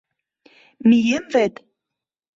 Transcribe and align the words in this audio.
Мием 0.87 1.25
вет... 1.33 1.53